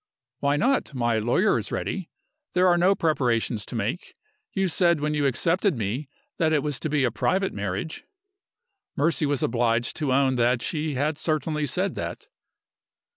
"Why 0.39 0.57
not? 0.57 0.95
My 0.95 1.19
lawyer 1.19 1.59
is 1.59 1.71
ready. 1.71 2.09
There 2.55 2.67
are 2.67 2.75
no 2.75 2.95
preparations 2.95 3.67
to 3.67 3.75
make. 3.75 4.15
You 4.51 4.67
said 4.67 4.99
when 4.99 5.13
you 5.13 5.27
accepted 5.27 5.77
me 5.77 6.09
that 6.39 6.51
it 6.51 6.63
was 6.63 6.79
to 6.79 6.89
be 6.89 7.03
a 7.03 7.11
private 7.11 7.53
marriage." 7.53 8.05
Mercy 8.97 9.27
was 9.27 9.43
obliged 9.43 9.95
to 9.97 10.11
own 10.11 10.37
that 10.37 10.63
she 10.63 10.95
had 10.95 11.19
certainly 11.19 11.67
said 11.67 11.93
that. 11.93 12.25